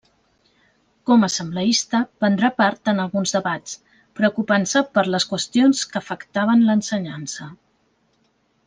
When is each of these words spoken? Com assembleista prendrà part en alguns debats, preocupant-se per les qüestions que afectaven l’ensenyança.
Com 1.09 1.25
assembleista 1.27 1.99
prendrà 2.23 2.51
part 2.61 2.91
en 2.93 3.03
alguns 3.05 3.35
debats, 3.37 3.77
preocupant-se 4.21 4.85
per 4.97 5.07
les 5.17 5.29
qüestions 5.35 5.85
que 5.93 6.03
afectaven 6.05 6.67
l’ensenyança. 6.71 7.53